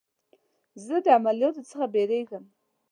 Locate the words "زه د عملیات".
0.85-1.55